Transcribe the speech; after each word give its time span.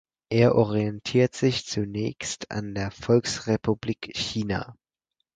Er 0.31 0.55
orientierte 0.55 1.37
sich 1.37 1.67
zunächst 1.67 2.49
an 2.49 2.73
der 2.73 2.89
Volksrepublik 2.89 4.11
China. 4.17 4.75